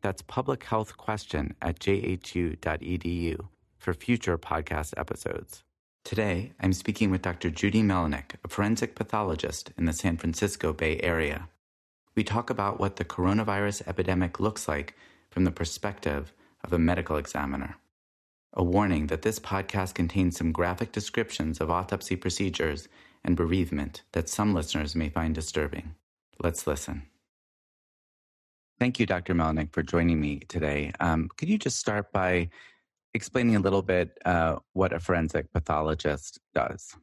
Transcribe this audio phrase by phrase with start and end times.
[0.00, 3.48] That's publichealthquestion at jhu.edu
[3.78, 5.62] for future podcast episodes.
[6.04, 7.50] Today, I'm speaking with Dr.
[7.50, 11.48] Judy Melinek, a forensic pathologist in the San Francisco Bay Area.
[12.14, 14.96] We talk about what the coronavirus epidemic looks like
[15.30, 16.32] from the perspective
[16.64, 17.76] of a medical examiner.
[18.54, 22.88] A warning that this podcast contains some graphic descriptions of autopsy procedures
[23.22, 25.94] and bereavement that some listeners may find disturbing.
[26.40, 27.02] Let's listen.
[28.78, 29.34] Thank you, Dr.
[29.34, 30.92] Melinek, for joining me today.
[31.00, 32.48] Um, could you just start by
[33.12, 36.94] explaining a little bit uh, what a forensic pathologist does?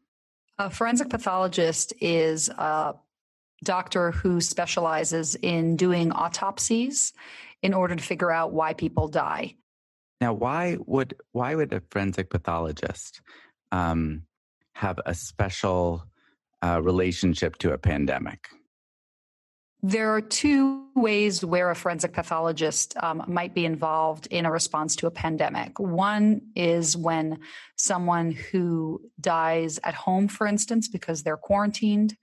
[0.57, 2.95] A forensic pathologist is a
[3.63, 7.11] doctor who specializes in doing autopsies
[7.61, 9.55] in order to figure out why people die.
[10.21, 13.19] Now, why would why would a forensic pathologist
[13.73, 14.23] um,
[14.73, 16.05] have a special
[16.61, 18.47] uh, relationship to a pandemic?
[19.87, 24.95] There are two ways where a forensic pathologist um, might be involved in a response
[24.95, 25.77] to a pandemic.
[25.79, 27.37] One is when
[27.75, 32.17] someone who dies at home, for instance, because they're quarantined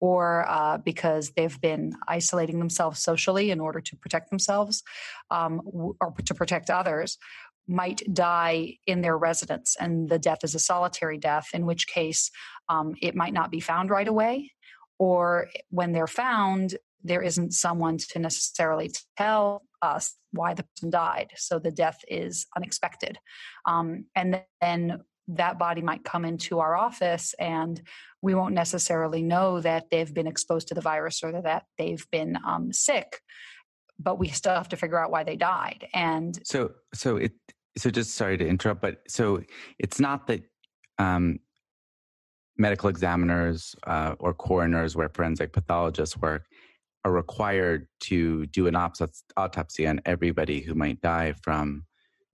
[0.00, 4.82] or uh, because they've been isolating themselves socially in order to protect themselves
[5.30, 5.60] um,
[6.00, 7.18] or to protect others,
[7.68, 12.30] might die in their residence and the death is a solitary death, in which case
[12.70, 14.50] um, it might not be found right away.
[14.98, 21.30] Or when they're found, there isn't someone to necessarily tell us why the person died.
[21.36, 23.18] So the death is unexpected.
[23.66, 27.80] Um, and then that body might come into our office and
[28.22, 32.38] we won't necessarily know that they've been exposed to the virus or that they've been
[32.46, 33.20] um, sick
[33.98, 37.32] but we still have to figure out why they died and so so it
[37.76, 39.40] so just sorry to interrupt but so
[39.78, 40.42] it's not that
[40.98, 41.38] um,
[42.58, 46.46] medical examiners uh, or coroners where forensic pathologists work
[47.04, 51.84] are required to do an autopsy on everybody who might die from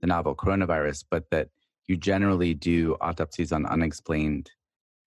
[0.01, 1.49] the novel coronavirus, but that
[1.87, 4.51] you generally do autopsies on unexplained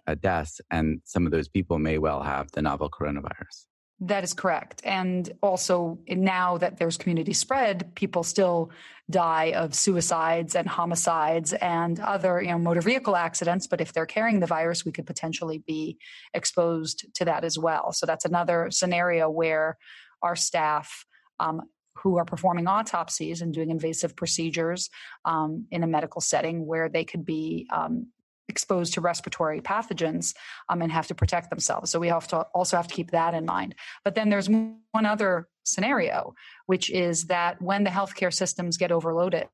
[0.08, 3.66] uh, deaths, and some of those people may well have the novel coronavirus.
[4.02, 4.82] That is correct.
[4.84, 8.72] And also, now that there's community spread, people still
[9.12, 13.68] die of suicides and homicides and other, you know, motor vehicle accidents.
[13.68, 16.00] But if they're carrying the virus, we could potentially be
[16.34, 17.94] exposed to that as well.
[17.94, 19.78] So that's another scenario where
[20.24, 21.06] our staff
[21.40, 21.62] um,
[21.98, 24.90] who are performing autopsies and doing invasive procedures
[25.26, 28.08] um, in a medical setting where they could be um,
[28.52, 30.36] exposed to respiratory pathogens
[30.70, 31.90] um, and have to protect themselves.
[31.90, 33.74] So we have to also have to keep that in mind.
[34.04, 36.34] But then there's one other scenario,
[36.68, 39.48] which is that when the healthcare systems get overloaded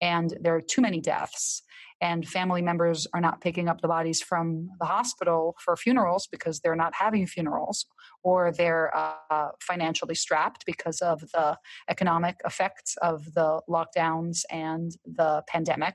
[0.00, 1.62] and there are too many deaths
[2.00, 6.60] and family members are not picking up the bodies from the hospital for funerals because
[6.60, 7.86] they're not having funerals
[8.22, 11.56] or they're uh, financially strapped because of the
[11.88, 15.94] economic effects of the lockdowns and the pandemic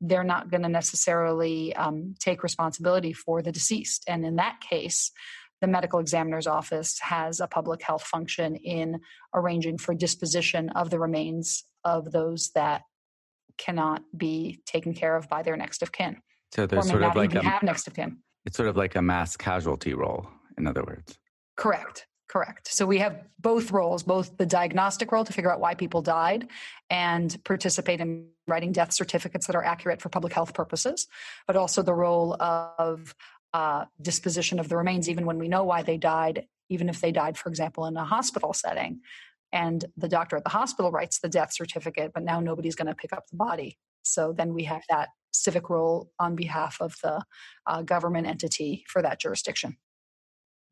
[0.00, 4.04] they're not going to necessarily um, take responsibility for the deceased.
[4.06, 5.10] And in that case,
[5.60, 9.00] the medical examiner's office has a public health function in
[9.34, 12.82] arranging for disposition of the remains of those that
[13.56, 16.18] cannot be taken care of by their next of kin.
[16.54, 18.18] So there's sort of like a have next of kin.
[18.44, 20.28] It's sort of like a mass casualty role,
[20.58, 21.18] in other words.
[21.56, 22.06] Correct.
[22.28, 22.72] Correct.
[22.72, 26.48] So we have both roles, both the diagnostic role to figure out why people died
[26.90, 31.06] and participate in writing death certificates that are accurate for public health purposes,
[31.46, 33.14] but also the role of
[33.54, 37.12] uh, disposition of the remains, even when we know why they died, even if they
[37.12, 39.00] died, for example, in a hospital setting.
[39.52, 42.94] And the doctor at the hospital writes the death certificate, but now nobody's going to
[42.94, 43.78] pick up the body.
[44.02, 47.22] So then we have that civic role on behalf of the
[47.66, 49.76] uh, government entity for that jurisdiction.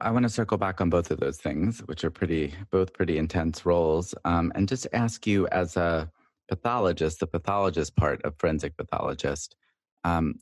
[0.00, 3.16] I want to circle back on both of those things, which are pretty, both pretty
[3.16, 6.10] intense roles, um, and just ask you as a
[6.48, 9.56] pathologist, the pathologist part of forensic pathologist,
[10.04, 10.34] um,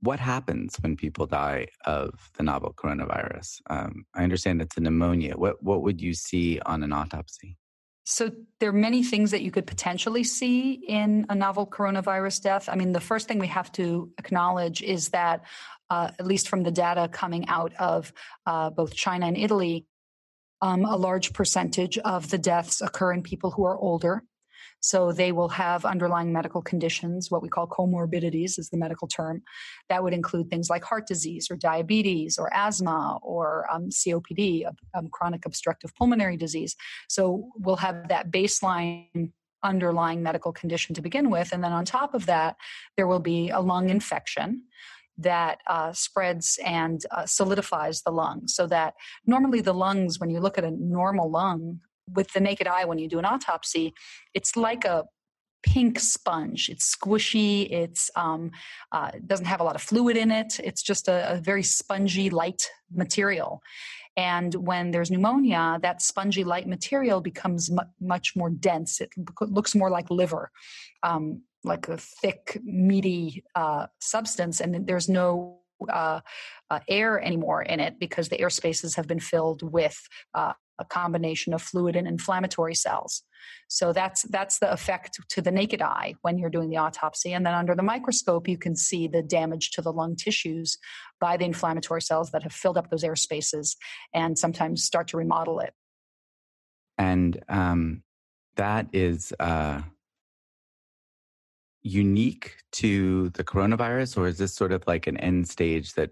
[0.00, 3.60] what happens when people die of the novel coronavirus?
[3.68, 5.36] Um, I understand it's a pneumonia.
[5.36, 7.58] What what would you see on an autopsy?
[8.04, 12.68] So there are many things that you could potentially see in a novel coronavirus death.
[12.68, 15.44] I mean, the first thing we have to acknowledge is that,
[15.90, 18.12] uh, at least from the data coming out of
[18.46, 19.86] uh, both China and Italy,
[20.62, 24.22] um, a large percentage of the deaths occur in people who are older
[24.80, 29.42] So they will have underlying medical conditions, what we call comorbidities is the medical term.
[29.88, 35.08] That would include things like heart disease or diabetes or asthma or um, COPD, um,
[35.08, 36.76] chronic obstructive pulmonary disease.
[37.08, 39.32] So we'll have that baseline
[39.62, 41.52] underlying medical condition to begin with.
[41.52, 42.56] And then on top of that,
[42.96, 44.62] there will be a lung infection
[45.18, 48.48] that uh, spreads and uh, solidifies the lung.
[48.48, 48.94] So that
[49.26, 51.80] normally the lungs, when you look at a normal lung
[52.14, 53.94] with the naked eye, when you do an autopsy,
[54.34, 55.04] it's like a
[55.62, 56.68] pink sponge.
[56.68, 57.70] It's squishy.
[57.70, 58.50] It's um,
[58.92, 60.58] uh, doesn't have a lot of fluid in it.
[60.62, 63.62] It's just a, a very spongy, light material.
[64.16, 69.00] And when there's pneumonia, that spongy light material becomes mu- much more dense.
[69.00, 69.10] It
[69.40, 70.50] looks more like liver,
[71.02, 76.20] um, like a thick, meaty uh, substance, and there's no uh,
[76.70, 79.98] uh, air anymore in it because the air spaces have been filled with
[80.34, 83.22] uh, a combination of fluid and inflammatory cells.
[83.68, 87.32] So that's that's the effect to the naked eye when you're doing the autopsy.
[87.32, 90.78] And then under the microscope, you can see the damage to the lung tissues
[91.20, 93.76] by the inflammatory cells that have filled up those air spaces
[94.12, 95.72] and sometimes start to remodel it.
[96.98, 98.02] And um,
[98.56, 99.82] that is uh,
[101.82, 106.10] unique to the coronavirus, or is this sort of like an end stage that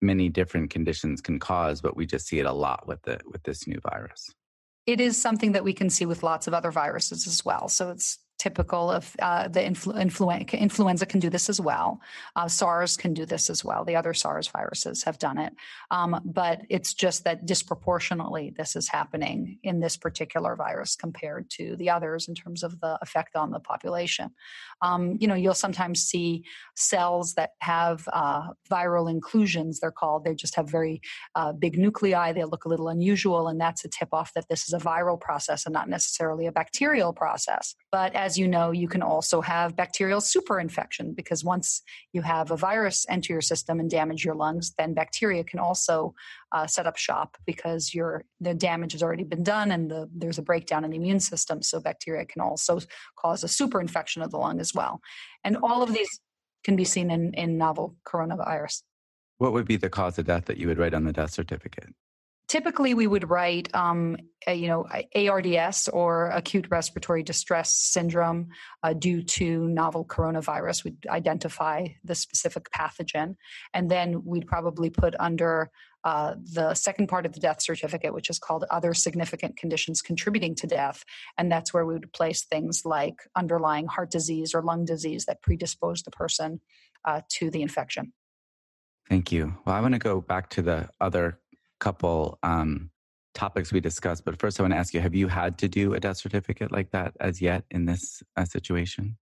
[0.00, 3.42] many different conditions can cause, but we just see it a lot with the with
[3.42, 4.32] this new virus.
[4.86, 7.68] It is something that we can see with lots of other viruses as well.
[7.68, 12.00] So it's typical of uh, the influ- influ- influenza can do this as well.
[12.36, 13.84] Uh, SARS can do this as well.
[13.84, 15.52] The other SARS viruses have done it,
[15.90, 21.76] um, but it's just that disproportionately this is happening in this particular virus compared to
[21.76, 24.30] the others in terms of the effect on the population.
[24.82, 26.44] Um, you know, you'll sometimes see
[26.76, 29.80] cells that have uh, viral inclusions.
[29.80, 30.24] They're called.
[30.24, 31.00] They just have very
[31.34, 32.32] uh, big nuclei.
[32.32, 35.20] They look a little unusual, and that's a tip off that this is a viral
[35.20, 37.74] process and not necessarily a bacterial process.
[37.90, 41.80] But as as you know, you can also have bacterial superinfection because once
[42.12, 46.14] you have a virus enter your system and damage your lungs, then bacteria can also
[46.52, 50.36] uh, set up shop because your the damage has already been done and the, there's
[50.36, 51.62] a breakdown in the immune system.
[51.62, 52.80] So bacteria can also
[53.16, 55.00] cause a superinfection of the lung as well.
[55.42, 56.20] And all of these
[56.64, 58.82] can be seen in, in novel coronavirus.
[59.38, 61.94] What would be the cause of death that you would write on the death certificate?
[62.48, 64.16] Typically we would write um,
[64.46, 68.48] a, you know ards or acute respiratory distress syndrome
[68.82, 73.36] uh, due to novel coronavirus we'd identify the specific pathogen
[73.74, 75.70] and then we'd probably put under
[76.04, 80.54] uh, the second part of the death certificate which is called other significant conditions contributing
[80.54, 81.04] to death
[81.36, 85.42] and that's where we would place things like underlying heart disease or lung disease that
[85.42, 86.60] predispose the person
[87.04, 88.12] uh, to the infection
[89.08, 89.56] Thank you.
[89.64, 91.40] Well, I want to go back to the other
[91.78, 92.90] couple um,
[93.34, 94.24] topics we discussed.
[94.24, 96.72] But first, I want to ask you: Have you had to do a death certificate
[96.72, 99.16] like that as yet in this uh, situation?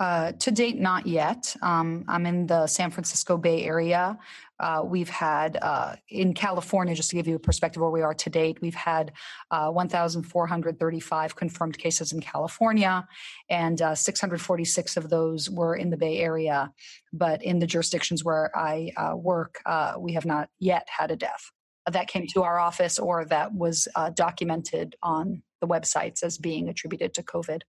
[0.00, 1.56] Uh, to date, not yet.
[1.60, 4.16] Um, I'm in the San Francisco Bay Area.
[4.60, 8.14] Uh, we've had uh, in California, just to give you a perspective where we are
[8.14, 9.10] to date, we've had
[9.50, 13.08] uh, 1,435 confirmed cases in California,
[13.50, 16.72] and uh, 646 of those were in the Bay Area.
[17.12, 19.60] But in the jurisdictions where I uh, work,
[19.98, 21.50] we have not yet had a death
[21.90, 26.68] that came to our office or that was uh, documented on the websites as being
[26.68, 27.62] attributed to COVID.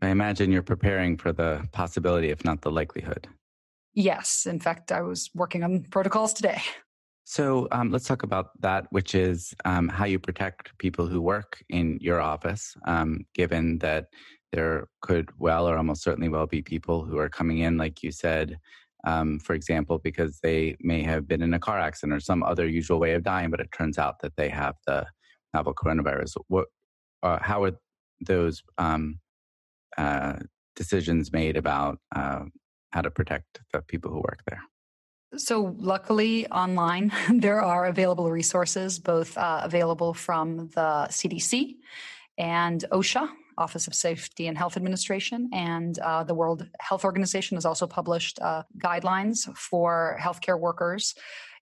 [0.00, 3.28] I imagine you're preparing for the possibility, if not the likelihood.
[3.94, 4.46] Yes.
[4.46, 6.60] In fact, I was working on protocols today.
[7.24, 11.62] So um, let's talk about that, which is um, how you protect people who work
[11.68, 14.06] in your office, um, given that
[14.52, 18.10] there could well or almost certainly well be people who are coming in, like you
[18.10, 18.58] said,
[19.04, 22.66] um, for example, because they may have been in a car accident or some other
[22.66, 25.06] usual way of dying, but it turns out that they have the
[25.52, 26.36] novel coronavirus.
[26.48, 26.66] What,
[27.22, 27.72] uh, how are
[28.20, 29.18] those um,
[29.98, 30.34] uh,
[30.76, 32.44] decisions made about uh,
[32.90, 34.62] how to protect the people who work there?
[35.36, 41.76] So, luckily, online there are available resources, both uh, available from the CDC
[42.38, 43.28] and OSHA,
[43.58, 48.38] Office of Safety and Health Administration, and uh, the World Health Organization has also published
[48.40, 51.14] uh, guidelines for healthcare workers.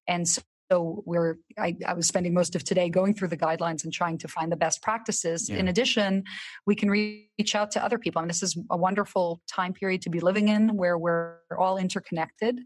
[0.09, 3.83] And so so we're I, I, was spending most of today going through the guidelines
[3.83, 5.49] and trying to find the best practices.
[5.49, 5.57] Yeah.
[5.57, 6.25] In addition,
[6.65, 8.21] we can reach out to other people.
[8.21, 11.77] I mean, this is a wonderful time period to be living in where we're all
[11.77, 12.61] interconnected.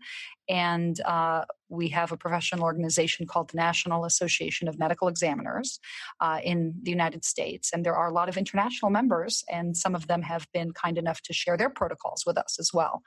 [0.49, 5.81] And uh, we have a professional organization called the National Association of Medical Examiners
[6.21, 7.71] uh, in the United States.
[7.73, 10.99] And there are a lot of international members, and some of them have been kind
[10.99, 13.03] enough to share their protocols with us as well.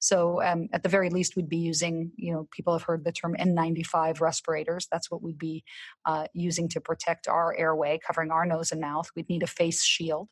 [0.00, 3.12] So, um, at the very least, we'd be using, you know, people have heard the
[3.12, 4.88] term N95 respirators.
[4.90, 5.64] That's what we'd be
[6.06, 9.08] uh, using to protect our airway, covering our nose and mouth.
[9.14, 10.28] We'd need a face shield.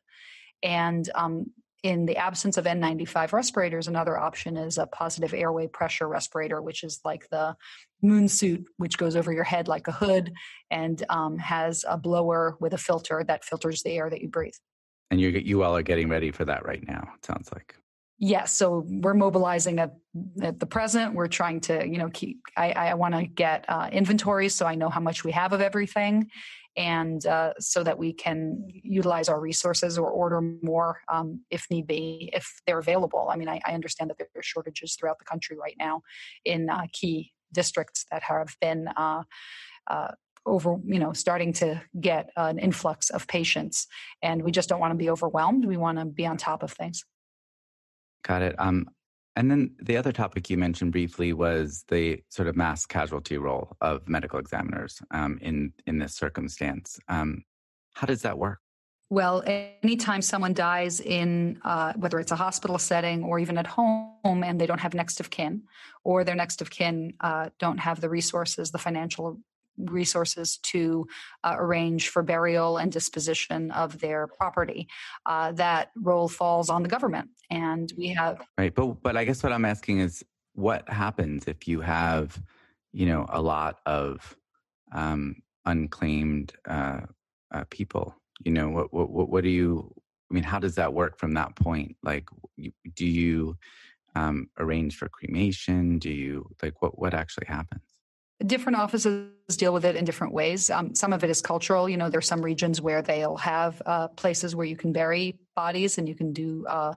[0.63, 6.09] And um, in the absence of N95 respirators, another option is a positive airway pressure
[6.09, 7.57] respirator, which is like the
[8.03, 10.33] moon suit, which goes over your head like a hood
[10.71, 14.55] and um, has a blower with a filter that filters the air that you breathe.
[15.11, 17.09] And you you all are getting ready for that right now.
[17.17, 17.77] It sounds like.
[18.21, 19.95] Yes, so we're mobilizing at,
[20.43, 21.15] at the present.
[21.15, 22.41] We're trying to, you know, keep.
[22.57, 25.61] I, I want to get uh, inventories so I know how much we have of
[25.61, 26.29] everything,
[26.77, 31.87] and uh, so that we can utilize our resources or order more um, if need
[31.87, 33.29] be, if they're available.
[33.31, 36.03] I mean, I, I, understand that there are shortages throughout the country right now
[36.45, 38.89] in uh, key districts that have been.
[38.97, 39.23] Uh,
[39.87, 40.09] uh,
[40.47, 43.87] over you know starting to get an influx of patients
[44.23, 46.73] and we just don't want to be overwhelmed we want to be on top of
[46.73, 47.05] things
[48.25, 48.55] Got it.
[48.59, 48.89] Um,
[49.37, 53.77] and then the other topic you mentioned briefly was the sort of mass casualty role
[53.81, 56.99] of medical examiners um, in in this circumstance.
[57.09, 57.45] Um,
[57.95, 58.59] how does that work?
[59.11, 64.13] Well, anytime someone dies in uh, whether it's a hospital setting or even at home,
[64.25, 65.63] and they don't have next of kin,
[66.05, 69.41] or their next of kin uh, don't have the resources, the financial
[69.79, 71.07] resources to
[71.45, 74.89] uh, arrange for burial and disposition of their property.
[75.27, 78.75] Uh, that role falls on the government, and we have right.
[78.75, 82.41] But but I guess what I'm asking is, what happens if you have,
[82.93, 84.37] you know, a lot of
[84.93, 87.01] um, unclaimed uh,
[87.53, 88.15] uh people?
[88.45, 89.93] You know, what what what do you?
[90.31, 91.97] I mean, how does that work from that point?
[92.03, 92.29] Like,
[92.95, 93.57] do you
[94.15, 95.99] um, arrange for cremation?
[95.99, 97.98] Do you like what what actually happens?
[98.47, 100.71] Different offices deal with it in different ways.
[100.71, 101.89] Um, some of it is cultural.
[101.89, 105.99] You know, there's some regions where they'll have uh, places where you can bury bodies
[105.99, 106.95] and you can do uh,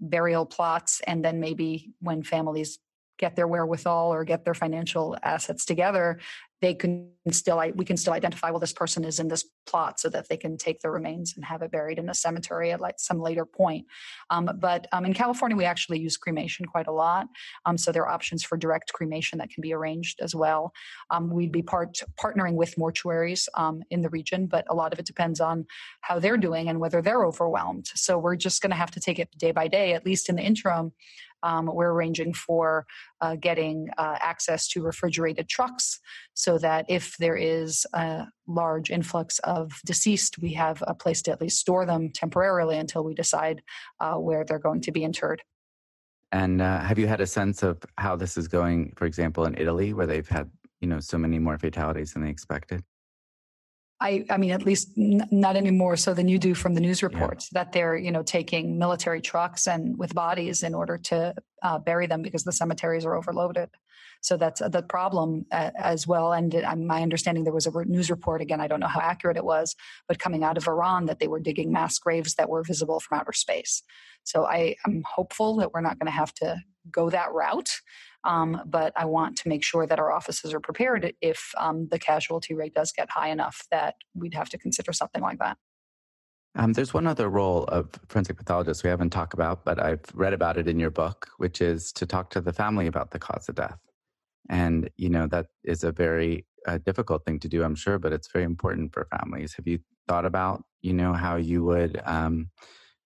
[0.00, 1.00] burial plots.
[1.06, 2.78] And then maybe when families
[3.18, 6.20] get their wherewithal or get their financial assets together,
[6.60, 10.08] they can still we can still identify well this person is in this plot so
[10.08, 12.96] that they can take the remains and have it buried in a cemetery at like
[12.98, 13.86] some later point.
[14.30, 17.26] Um, but um, in california we actually use cremation quite a lot.
[17.66, 20.72] Um, so there are options for direct cremation that can be arranged as well.
[21.10, 24.98] Um, we'd be part partnering with mortuaries um, in the region but a lot of
[24.98, 25.66] it depends on
[26.00, 27.86] how they're doing and whether they're overwhelmed.
[27.94, 30.36] So we're just going to have to take it day by day at least in
[30.36, 30.92] the interim
[31.42, 32.86] um, we're arranging for
[33.20, 36.00] uh, getting uh, access to refrigerated trucks
[36.34, 41.30] so that if there is a large influx of deceased, we have a place to
[41.30, 43.62] at least store them temporarily until we decide
[44.00, 45.42] uh, where they're going to be interred.
[46.32, 49.54] And uh, have you had a sense of how this is going, for example, in
[49.58, 50.50] Italy, where they've had
[50.80, 52.84] you know so many more fatalities than they expected?
[54.00, 56.80] I, I mean, at least n- not any more so than you do from the
[56.80, 57.62] news reports yeah.
[57.62, 62.06] that they're, you know, taking military trucks and with bodies in order to uh, bury
[62.06, 63.68] them because the cemeteries are overloaded.
[64.20, 66.32] So that's the problem uh, as well.
[66.32, 68.60] And uh, my understanding, there was a news report again.
[68.60, 69.74] I don't know how accurate it was,
[70.08, 73.18] but coming out of Iran that they were digging mass graves that were visible from
[73.18, 73.82] outer space.
[74.24, 76.58] So I am hopeful that we're not going to have to
[76.90, 77.70] go that route.
[78.24, 81.98] Um, but I want to make sure that our offices are prepared if um, the
[81.98, 85.56] casualty rate does get high enough that we'd have to consider something like that.
[86.56, 90.32] Um, there's one other role of forensic pathologists we haven't talked about, but I've read
[90.32, 93.48] about it in your book, which is to talk to the family about the cause
[93.48, 93.78] of death.
[94.50, 98.12] And, you know, that is a very uh, difficult thing to do, I'm sure, but
[98.12, 99.54] it's very important for families.
[99.54, 99.78] Have you
[100.08, 102.50] thought about, you know, how you would um,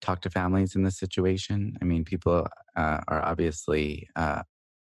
[0.00, 1.76] talk to families in this situation?
[1.80, 4.42] I mean, people uh, are obviously uh,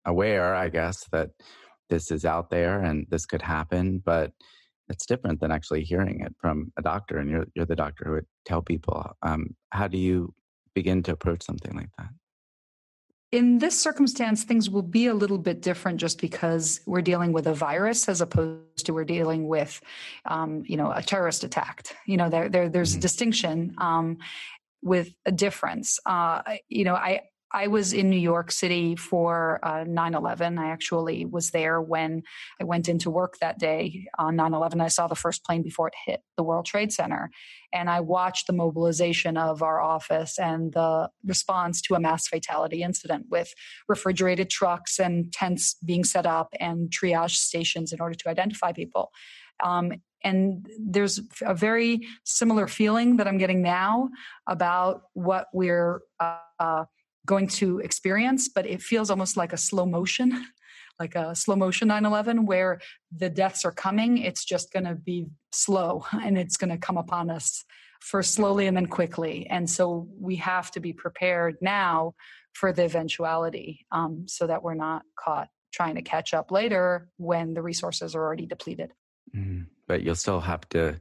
[0.06, 1.30] aware, I guess, that
[1.90, 4.32] this is out there and this could happen, but
[4.90, 8.12] it's different than actually hearing it from a doctor, and you're you're the doctor who
[8.12, 9.12] would tell people.
[9.22, 10.34] Um, how do you
[10.76, 12.10] begin to approach something like that?
[13.32, 17.48] In this circumstance, things will be a little bit different just because we're dealing with
[17.48, 19.80] a virus as opposed to we're dealing with,
[20.26, 21.88] um, you know, a terrorist attack.
[22.06, 23.00] You know, there, there there's mm-hmm.
[23.00, 24.18] a distinction um,
[24.82, 26.00] with a difference.
[26.06, 27.22] Uh, you know, I
[27.54, 30.58] I was in New York City for uh, 9 11.
[30.58, 32.24] I actually was there when
[32.60, 34.80] I went into work that day on 9 11.
[34.80, 37.30] I saw the first plane before it hit the World Trade Center.
[37.74, 42.84] And I watched the mobilization of our office and the response to a mass fatality
[42.84, 43.54] incident with
[43.88, 49.12] refrigerated trucks and tents being set up and triage stations in order to identify people.
[49.64, 49.92] Um,
[50.24, 54.10] and there's a very similar feeling that I'm getting now
[54.48, 56.02] about what we're.
[56.20, 56.86] Uh,
[57.26, 60.46] going to experience, but it feels almost like a slow motion,
[61.00, 62.80] like a slow motion 9 11, where
[63.16, 64.18] the deaths are coming.
[64.18, 67.66] It's just going to be slow and it's going to come upon us
[68.00, 69.48] first slowly and then quickly.
[69.48, 72.16] And so we have to be prepared now
[72.54, 77.54] for the eventuality um, so that we're not caught trying to catch up later when
[77.54, 78.92] the resources are already depleted.
[79.36, 81.00] Mm, but you'll still have to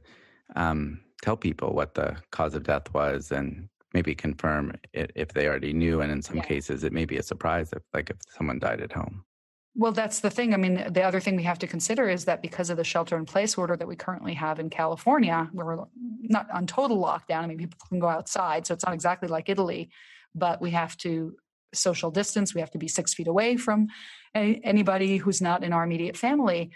[0.55, 5.47] um, tell people what the cause of death was and maybe confirm it if they
[5.47, 6.01] already knew.
[6.01, 6.43] And in some Yeah.
[6.43, 9.25] cases, it may be a surprise if, like, if someone died at home.
[9.73, 10.53] Well, that's the thing.
[10.53, 13.15] I mean, the other thing we have to consider is that because of the shelter
[13.17, 15.85] in place order that we currently have in California, where we're
[16.23, 17.43] not on total lockdown.
[17.43, 19.89] I mean, people can go outside, so it's not exactly like Italy,
[20.35, 21.37] but we have to
[21.73, 22.53] social distance.
[22.53, 23.87] We have to be six feet away from
[24.35, 26.71] anybody who's not in our immediate family.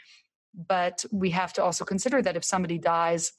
[0.54, 3.34] But we have to also consider that if somebody dies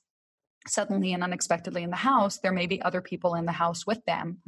[0.68, 4.04] suddenly and unexpectedly in the house, there may be other people in the house with
[4.06, 4.38] them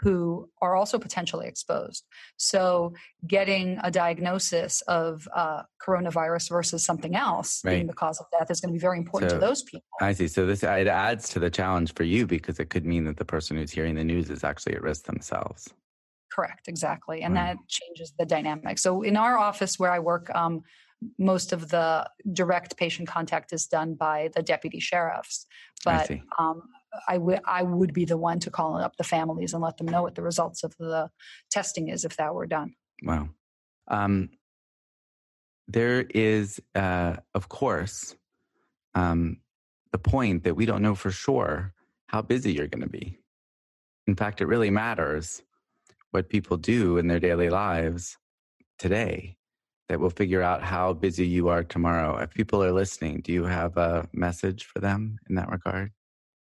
[0.00, 2.04] who are also potentially exposed.
[2.36, 2.94] So,
[3.26, 8.60] getting a diagnosis of uh, coronavirus versus something else being the cause of death is
[8.60, 9.84] going to be very important So- to those people.
[10.00, 10.28] I see.
[10.28, 13.24] So this it adds to the challenge for you because it could mean that the
[13.24, 15.72] person who's hearing the news is actually at risk themselves.
[16.32, 17.22] Correct, exactly.
[17.22, 17.44] And Wow.
[17.46, 18.78] that changes the dynamic.
[18.78, 20.62] So, in our office where I work, um,
[21.18, 25.46] most of the direct patient contact is done by the deputy sheriffs.
[25.84, 26.22] But see.
[26.38, 26.62] um,
[27.08, 30.02] I would would be the one to call up the families and let them know
[30.02, 31.10] what the results of the
[31.50, 32.74] testing is if that were done.
[33.02, 33.28] Wow.
[33.88, 34.30] Um,
[35.66, 38.14] there is, uh, of course,
[38.94, 39.38] um,
[39.92, 41.72] the point that we don't know for sure
[42.06, 43.18] how busy you're going to be.
[44.06, 45.42] In fact, it really matters
[46.10, 48.18] what people do in their daily lives
[48.78, 49.36] today
[49.88, 52.16] that will figure out how busy you are tomorrow.
[52.18, 55.92] If people are listening, do you have a message for them in that regard?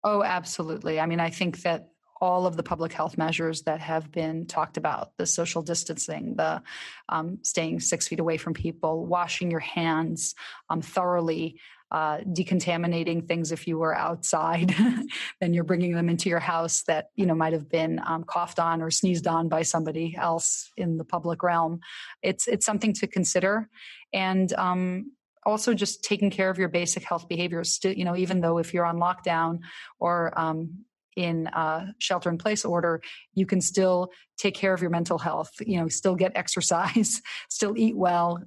[0.04, 1.00] Oh, absolutely.
[1.00, 1.90] I mean, I think that
[2.22, 6.62] all of the public health measures that have been talked about the social distancing, the
[7.10, 10.36] um, staying six feet away from people, washing your hands
[10.70, 11.60] um, thoroughly,
[11.92, 14.74] uh, decontaminating things if you were outside,
[15.42, 18.60] then you're bringing them into your house that you know might have been um, coughed
[18.60, 21.82] on or sneezed on by somebody else in the public realm.
[22.24, 23.70] It's it's something to consider,
[24.14, 25.12] and um,
[25.46, 27.80] also just taking care of your basic health behaviors.
[27.84, 29.60] You know, even though if you're on lockdown
[30.00, 33.02] or um, in uh, shelter in place order,
[33.34, 35.52] you can still take care of your mental health.
[35.60, 38.40] You know, still get exercise, still eat well.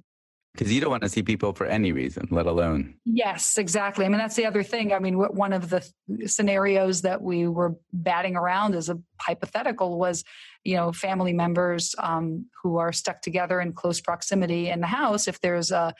[0.55, 2.95] Because you don't want to see people for any reason, let alone.
[3.03, 4.05] Yes, exactly.
[4.05, 4.93] I mean, that's the other thing.
[4.93, 9.99] I mean, one of the th- scenarios that we were batting around as a hypothetical
[9.99, 10.23] was,
[10.63, 15.27] you know, family members um, who are stuck together in close proximity in the house.
[15.27, 15.93] If there's a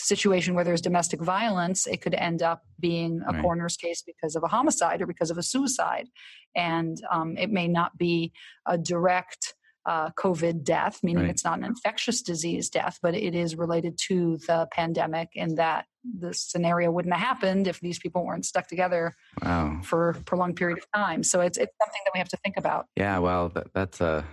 [0.00, 3.42] situation where there's domestic violence, it could end up being a Right.
[3.42, 6.08] coroner's case because of a homicide or because of a suicide.
[6.56, 8.32] And um, it may not be
[8.64, 9.54] a direct
[9.86, 11.30] uh, COVID death, meaning Right.
[11.30, 15.86] it's not an infectious disease death, but it is related to the pandemic, and that
[16.04, 19.80] the scenario wouldn't have happened if these people weren't stuck together Wow.
[19.82, 21.22] for a prolonged period of time.
[21.22, 22.86] So it's it's something that we have to think about.
[22.96, 24.24] Yeah, well, that, that's a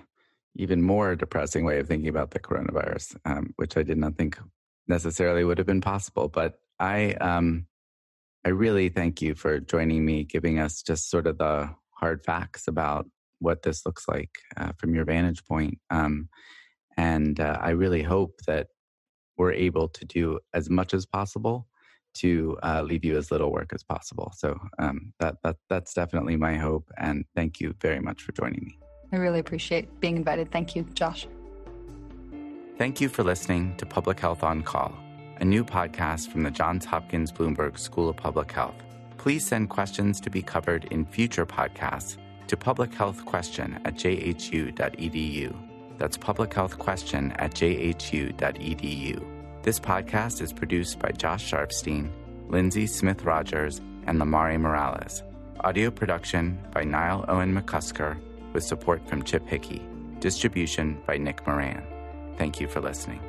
[0.55, 4.39] even more depressing way of thinking about the coronavirus, um, which I did not think
[4.87, 6.29] necessarily would have been possible.
[6.29, 7.67] But I, um,
[8.45, 12.67] I really thank you for joining me, giving us just sort of the hard facts
[12.69, 13.05] about
[13.45, 15.79] what this looks like uh, from your vantage point.
[15.89, 16.27] Um,
[16.97, 18.67] and uh, I really hope that
[19.37, 21.67] we're able to do as much as possible
[22.15, 24.31] to uh, leave you as little work as possible.
[24.35, 26.89] So um, that, that that's definitely my hope.
[26.97, 28.79] And thank you very much for joining me.
[29.11, 30.51] I really appreciate being invited.
[30.51, 31.27] Thank you, Josh.
[32.77, 34.93] Thank you for listening to Public Health on Call,
[35.37, 38.75] a new podcast from the Johns Hopkins Bloomberg School of Public Health.
[39.17, 45.55] Please send questions to be covered in future podcasts to publichealthquestion at jhu.edu.
[45.97, 49.25] That's publichealthquestion at jhu.edu.
[49.63, 52.11] This podcast is produced by Josh Sharfstein,
[52.47, 55.23] Lindsay Smith Rogers, and Lamari Morales.
[55.61, 58.19] Audio production by Niall Owen McCusker
[58.53, 59.81] with support from Chip Hickey.
[60.19, 61.83] Distribution by Nick Moran.
[62.37, 63.21] Thank you for listening.